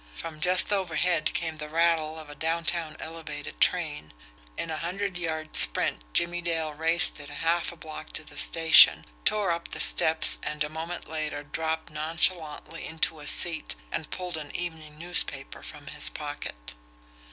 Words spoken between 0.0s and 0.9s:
From just